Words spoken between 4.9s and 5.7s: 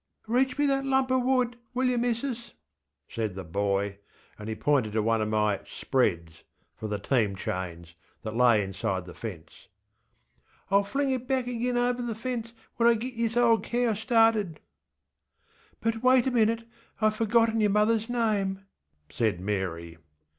to one of my